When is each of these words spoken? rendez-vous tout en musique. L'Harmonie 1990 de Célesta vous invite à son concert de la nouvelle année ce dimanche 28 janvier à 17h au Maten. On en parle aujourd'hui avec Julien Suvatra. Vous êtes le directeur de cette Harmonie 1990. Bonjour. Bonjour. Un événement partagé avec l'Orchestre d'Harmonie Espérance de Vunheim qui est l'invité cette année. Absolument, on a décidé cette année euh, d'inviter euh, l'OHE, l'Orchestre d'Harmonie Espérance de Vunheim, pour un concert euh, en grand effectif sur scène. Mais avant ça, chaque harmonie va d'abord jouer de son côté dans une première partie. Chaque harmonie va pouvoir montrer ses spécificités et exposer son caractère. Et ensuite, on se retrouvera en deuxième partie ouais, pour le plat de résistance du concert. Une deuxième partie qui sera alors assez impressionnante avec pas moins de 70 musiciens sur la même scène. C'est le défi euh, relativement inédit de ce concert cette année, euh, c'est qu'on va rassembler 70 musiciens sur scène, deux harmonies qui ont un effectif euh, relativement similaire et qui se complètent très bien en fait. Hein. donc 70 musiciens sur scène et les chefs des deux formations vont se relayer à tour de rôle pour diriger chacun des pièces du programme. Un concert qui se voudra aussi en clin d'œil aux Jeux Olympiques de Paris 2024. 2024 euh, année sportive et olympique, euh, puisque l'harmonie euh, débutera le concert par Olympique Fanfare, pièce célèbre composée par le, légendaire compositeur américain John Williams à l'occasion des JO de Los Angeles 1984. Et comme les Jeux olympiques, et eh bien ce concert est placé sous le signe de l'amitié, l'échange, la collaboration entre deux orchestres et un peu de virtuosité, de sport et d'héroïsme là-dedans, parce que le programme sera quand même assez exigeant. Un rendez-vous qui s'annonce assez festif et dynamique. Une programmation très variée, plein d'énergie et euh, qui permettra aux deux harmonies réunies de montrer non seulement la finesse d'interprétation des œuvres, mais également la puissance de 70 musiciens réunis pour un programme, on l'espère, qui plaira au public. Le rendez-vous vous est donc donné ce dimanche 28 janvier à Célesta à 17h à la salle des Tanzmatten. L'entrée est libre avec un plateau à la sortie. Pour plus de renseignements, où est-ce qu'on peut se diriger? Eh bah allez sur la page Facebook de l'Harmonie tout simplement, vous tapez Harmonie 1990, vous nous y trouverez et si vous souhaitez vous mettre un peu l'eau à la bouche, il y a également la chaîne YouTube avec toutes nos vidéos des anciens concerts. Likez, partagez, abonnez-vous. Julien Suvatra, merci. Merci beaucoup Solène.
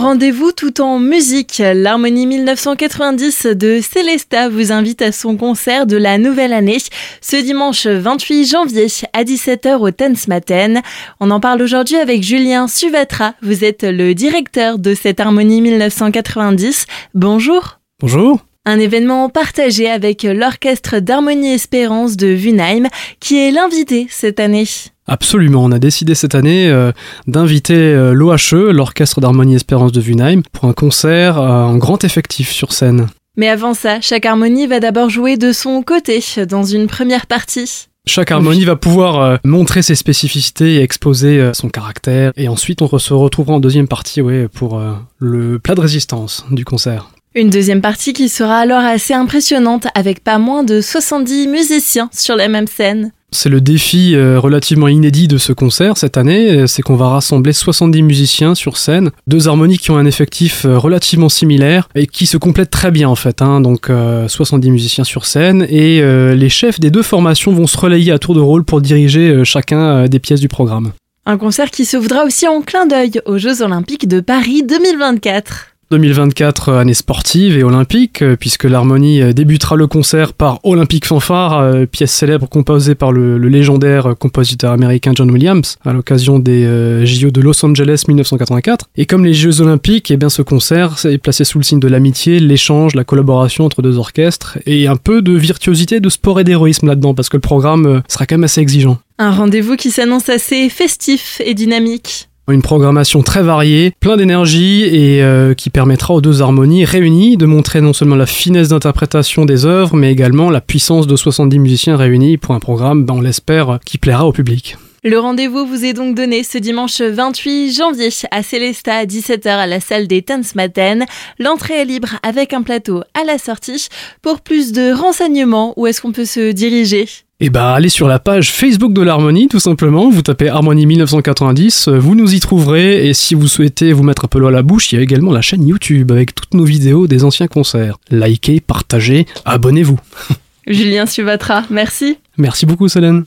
rendez-vous 0.00 0.52
tout 0.52 0.80
en 0.80 0.98
musique. 0.98 1.62
L'Harmonie 1.62 2.26
1990 2.26 3.46
de 3.46 3.80
Célesta 3.82 4.48
vous 4.48 4.72
invite 4.72 5.02
à 5.02 5.12
son 5.12 5.36
concert 5.36 5.86
de 5.86 5.96
la 5.96 6.16
nouvelle 6.16 6.54
année 6.54 6.78
ce 7.20 7.36
dimanche 7.36 7.86
28 7.86 8.46
janvier 8.46 8.86
à 9.12 9.24
17h 9.24 9.76
au 9.76 10.28
Maten. 10.28 10.80
On 11.20 11.30
en 11.30 11.38
parle 11.38 11.60
aujourd'hui 11.60 11.96
avec 11.96 12.22
Julien 12.22 12.66
Suvatra. 12.66 13.34
Vous 13.42 13.62
êtes 13.62 13.82
le 13.82 14.14
directeur 14.14 14.78
de 14.78 14.94
cette 14.94 15.20
Harmonie 15.20 15.60
1990. 15.60 16.86
Bonjour. 17.14 17.78
Bonjour. 18.00 18.49
Un 18.70 18.78
événement 18.78 19.28
partagé 19.28 19.90
avec 19.90 20.22
l'Orchestre 20.22 21.00
d'Harmonie 21.00 21.54
Espérance 21.54 22.16
de 22.16 22.28
Vunheim 22.28 22.86
qui 23.18 23.36
est 23.36 23.50
l'invité 23.50 24.06
cette 24.08 24.38
année. 24.38 24.64
Absolument, 25.08 25.64
on 25.64 25.72
a 25.72 25.80
décidé 25.80 26.14
cette 26.14 26.36
année 26.36 26.68
euh, 26.70 26.92
d'inviter 27.26 27.74
euh, 27.74 28.12
l'OHE, 28.12 28.70
l'Orchestre 28.70 29.20
d'Harmonie 29.20 29.56
Espérance 29.56 29.90
de 29.90 30.00
Vunheim, 30.00 30.42
pour 30.52 30.66
un 30.66 30.72
concert 30.72 31.40
euh, 31.40 31.64
en 31.64 31.78
grand 31.78 32.04
effectif 32.04 32.52
sur 32.52 32.72
scène. 32.72 33.08
Mais 33.36 33.48
avant 33.48 33.74
ça, 33.74 34.00
chaque 34.00 34.24
harmonie 34.24 34.68
va 34.68 34.78
d'abord 34.78 35.10
jouer 35.10 35.36
de 35.36 35.50
son 35.50 35.82
côté 35.82 36.22
dans 36.48 36.62
une 36.62 36.86
première 36.86 37.26
partie. 37.26 37.88
Chaque 38.06 38.30
harmonie 38.30 38.64
va 38.64 38.76
pouvoir 38.76 39.40
montrer 39.42 39.82
ses 39.82 39.96
spécificités 39.96 40.76
et 40.76 40.82
exposer 40.82 41.50
son 41.54 41.70
caractère. 41.70 42.30
Et 42.36 42.48
ensuite, 42.48 42.82
on 42.82 42.98
se 42.98 43.14
retrouvera 43.14 43.54
en 43.54 43.60
deuxième 43.60 43.88
partie 43.88 44.20
ouais, 44.20 44.46
pour 44.48 44.80
le 45.18 45.58
plat 45.58 45.74
de 45.74 45.80
résistance 45.80 46.44
du 46.50 46.64
concert. 46.64 47.10
Une 47.36 47.48
deuxième 47.48 47.80
partie 47.80 48.12
qui 48.12 48.28
sera 48.28 48.58
alors 48.58 48.80
assez 48.80 49.14
impressionnante 49.14 49.86
avec 49.94 50.24
pas 50.24 50.38
moins 50.38 50.64
de 50.64 50.80
70 50.80 51.46
musiciens 51.46 52.10
sur 52.12 52.34
la 52.34 52.48
même 52.48 52.66
scène. 52.66 53.12
C'est 53.30 53.48
le 53.48 53.60
défi 53.60 54.16
euh, 54.16 54.40
relativement 54.40 54.88
inédit 54.88 55.28
de 55.28 55.38
ce 55.38 55.52
concert 55.52 55.96
cette 55.96 56.16
année, 56.16 56.50
euh, 56.50 56.66
c'est 56.66 56.82
qu'on 56.82 56.96
va 56.96 57.10
rassembler 57.10 57.52
70 57.52 58.02
musiciens 58.02 58.56
sur 58.56 58.76
scène, 58.76 59.12
deux 59.28 59.46
harmonies 59.46 59.78
qui 59.78 59.92
ont 59.92 59.96
un 59.96 60.06
effectif 60.06 60.64
euh, 60.64 60.76
relativement 60.76 61.28
similaire 61.28 61.88
et 61.94 62.08
qui 62.08 62.26
se 62.26 62.36
complètent 62.36 62.70
très 62.70 62.90
bien 62.90 63.08
en 63.08 63.14
fait. 63.14 63.42
Hein. 63.42 63.60
donc 63.60 63.92
70 64.26 64.68
musiciens 64.72 65.04
sur 65.04 65.24
scène 65.24 65.64
et 65.70 66.02
les 66.34 66.48
chefs 66.48 66.80
des 66.80 66.90
deux 66.90 67.02
formations 67.02 67.52
vont 67.52 67.68
se 67.68 67.78
relayer 67.78 68.10
à 68.10 68.18
tour 68.18 68.34
de 68.34 68.40
rôle 68.40 68.64
pour 68.64 68.80
diriger 68.80 69.44
chacun 69.44 70.06
des 70.06 70.18
pièces 70.18 70.40
du 70.40 70.48
programme. 70.48 70.92
Un 71.26 71.38
concert 71.38 71.70
qui 71.70 71.84
se 71.84 71.96
voudra 71.96 72.24
aussi 72.24 72.48
en 72.48 72.60
clin 72.60 72.86
d'œil 72.86 73.20
aux 73.24 73.38
Jeux 73.38 73.62
Olympiques 73.62 74.08
de 74.08 74.20
Paris 74.20 74.62
2024. 74.64 75.69
2024 75.90 76.68
euh, 76.68 76.78
année 76.78 76.94
sportive 76.94 77.58
et 77.58 77.64
olympique, 77.64 78.22
euh, 78.22 78.36
puisque 78.36 78.64
l'harmonie 78.64 79.20
euh, 79.22 79.32
débutera 79.32 79.74
le 79.74 79.88
concert 79.88 80.32
par 80.32 80.60
Olympique 80.62 81.04
Fanfare, 81.04 81.86
pièce 81.90 82.12
célèbre 82.12 82.48
composée 82.48 82.94
par 82.94 83.12
le, 83.12 83.38
légendaire 83.38 84.14
compositeur 84.18 84.72
américain 84.72 85.12
John 85.14 85.30
Williams 85.30 85.76
à 85.84 85.92
l'occasion 85.92 86.38
des 86.38 87.04
JO 87.04 87.30
de 87.30 87.40
Los 87.40 87.64
Angeles 87.64 88.04
1984. 88.06 88.86
Et 88.96 89.06
comme 89.06 89.24
les 89.24 89.34
Jeux 89.34 89.60
olympiques, 89.60 90.10
et 90.10 90.14
eh 90.14 90.16
bien 90.16 90.28
ce 90.28 90.42
concert 90.42 90.94
est 91.04 91.18
placé 91.18 91.44
sous 91.44 91.58
le 91.58 91.64
signe 91.64 91.80
de 91.80 91.88
l'amitié, 91.88 92.38
l'échange, 92.38 92.94
la 92.94 93.02
collaboration 93.02 93.64
entre 93.64 93.82
deux 93.82 93.98
orchestres 93.98 94.58
et 94.66 94.86
un 94.86 94.96
peu 94.96 95.22
de 95.22 95.32
virtuosité, 95.32 95.98
de 95.98 96.08
sport 96.08 96.38
et 96.38 96.44
d'héroïsme 96.44 96.86
là-dedans, 96.86 97.14
parce 97.14 97.28
que 97.28 97.36
le 97.36 97.42
programme 97.42 98.02
sera 98.08 98.26
quand 98.26 98.36
même 98.36 98.44
assez 98.44 98.60
exigeant. 98.60 98.98
Un 99.18 99.32
rendez-vous 99.32 99.76
qui 99.76 99.90
s'annonce 99.90 100.28
assez 100.28 100.68
festif 100.68 101.40
et 101.44 101.54
dynamique. 101.54 102.29
Une 102.50 102.62
programmation 102.62 103.22
très 103.22 103.42
variée, 103.42 103.92
plein 104.00 104.16
d'énergie 104.16 104.82
et 104.82 105.22
euh, 105.22 105.54
qui 105.54 105.70
permettra 105.70 106.14
aux 106.14 106.20
deux 106.20 106.42
harmonies 106.42 106.84
réunies 106.84 107.36
de 107.36 107.46
montrer 107.46 107.80
non 107.80 107.92
seulement 107.92 108.16
la 108.16 108.26
finesse 108.26 108.68
d'interprétation 108.68 109.44
des 109.44 109.66
œuvres, 109.66 109.94
mais 109.94 110.10
également 110.10 110.50
la 110.50 110.60
puissance 110.60 111.06
de 111.06 111.14
70 111.14 111.58
musiciens 111.60 111.96
réunis 111.96 112.38
pour 112.38 112.54
un 112.54 112.60
programme, 112.60 113.06
on 113.08 113.20
l'espère, 113.20 113.78
qui 113.84 113.98
plaira 113.98 114.26
au 114.26 114.32
public. 114.32 114.76
Le 115.04 115.18
rendez-vous 115.18 115.64
vous 115.64 115.84
est 115.84 115.94
donc 115.94 116.14
donné 116.14 116.42
ce 116.42 116.58
dimanche 116.58 117.00
28 117.00 117.72
janvier 117.72 118.10
à 118.30 118.42
Célesta 118.42 118.96
à 118.96 119.04
17h 119.06 119.48
à 119.48 119.66
la 119.66 119.80
salle 119.80 120.06
des 120.06 120.20
Tanzmatten. 120.20 121.06
L'entrée 121.38 121.80
est 121.80 121.84
libre 121.86 122.18
avec 122.22 122.52
un 122.52 122.62
plateau 122.62 123.02
à 123.14 123.24
la 123.24 123.38
sortie. 123.38 123.88
Pour 124.22 124.40
plus 124.40 124.72
de 124.72 124.92
renseignements, 124.92 125.72
où 125.78 125.86
est-ce 125.86 126.02
qu'on 126.02 126.12
peut 126.12 126.26
se 126.26 126.52
diriger? 126.52 127.06
Eh 127.42 127.50
bah 127.50 127.72
allez 127.72 127.88
sur 127.88 128.06
la 128.06 128.18
page 128.18 128.52
Facebook 128.52 128.92
de 128.92 129.00
l'Harmonie 129.00 129.48
tout 129.48 129.60
simplement, 129.60 130.10
vous 130.10 130.22
tapez 130.22 130.48
Harmonie 130.48 130.86
1990, 130.86 131.88
vous 131.88 132.14
nous 132.14 132.34
y 132.34 132.40
trouverez 132.40 133.08
et 133.08 133.14
si 133.14 133.34
vous 133.34 133.48
souhaitez 133.48 133.92
vous 133.92 134.02
mettre 134.02 134.26
un 134.26 134.28
peu 134.28 134.38
l'eau 134.38 134.48
à 134.48 134.50
la 134.50 134.62
bouche, 134.62 134.92
il 134.92 134.96
y 134.96 134.98
a 134.98 135.02
également 135.02 135.32
la 135.32 135.40
chaîne 135.40 135.66
YouTube 135.66 136.12
avec 136.12 136.34
toutes 136.34 136.54
nos 136.54 136.64
vidéos 136.64 137.06
des 137.06 137.24
anciens 137.24 137.48
concerts. 137.48 137.98
Likez, 138.10 138.60
partagez, 138.60 139.26
abonnez-vous. 139.44 139.98
Julien 140.66 141.06
Suvatra, 141.06 141.64
merci. 141.70 142.18
Merci 142.36 142.66
beaucoup 142.66 142.88
Solène. 142.88 143.18